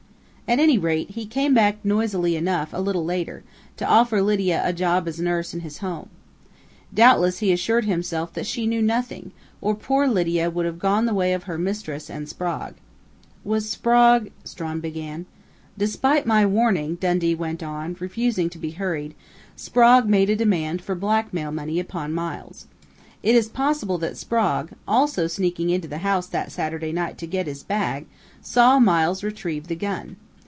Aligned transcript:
At 0.47 0.59
any 0.59 0.77
rate, 0.77 1.11
he 1.11 1.25
came 1.25 1.53
back 1.53 1.77
noisily 1.81 2.35
enough 2.35 2.73
a 2.73 2.81
little 2.81 3.05
later, 3.05 3.41
to 3.77 3.85
offer 3.87 4.21
Lydia 4.21 4.61
a 4.65 4.73
job 4.73 5.07
as 5.07 5.17
nurse 5.17 5.53
in 5.53 5.61
his 5.61 5.77
home. 5.77 6.09
Doubtless 6.93 7.37
he 7.39 7.53
assured 7.53 7.85
himself 7.85 8.33
that 8.33 8.45
she 8.45 8.67
knew 8.67 8.81
nothing, 8.81 9.31
or 9.61 9.73
poor 9.75 10.09
Lydia 10.09 10.49
would 10.49 10.65
have 10.65 10.77
gone 10.77 11.05
the 11.05 11.13
way 11.13 11.31
of 11.31 11.43
her 11.43 11.57
mistress 11.57 12.09
and 12.09 12.27
Sprague." 12.27 12.73
"Was 13.45 13.69
Sprague?" 13.69 14.33
Strawn 14.43 14.81
began. 14.81 15.25
"Despite 15.77 16.25
my 16.25 16.45
warning," 16.45 16.95
Dundee 16.95 17.33
went 17.33 17.63
on, 17.63 17.95
refusing 18.01 18.49
to 18.49 18.57
be 18.59 18.71
hurried, 18.71 19.15
"Sprague 19.55 20.05
made 20.09 20.29
a 20.29 20.35
demand 20.35 20.81
for 20.81 20.95
blackmail 20.95 21.53
money 21.53 21.79
upon 21.79 22.11
Miles. 22.11 22.67
It 23.23 23.35
is 23.35 23.47
possible 23.47 23.97
that 23.99 24.17
Sprague, 24.17 24.73
also 24.85 25.27
sneaking 25.27 25.69
into 25.69 25.87
the 25.87 25.99
house 25.99 26.27
that 26.27 26.51
Saturday 26.51 26.91
night 26.91 27.17
to 27.19 27.25
get 27.25 27.47
his 27.47 27.63
bag, 27.63 28.05
saw 28.41 28.79
Miles 28.79 29.23
retrieve 29.23 29.67
the 29.69 29.77
gun. 29.77 30.17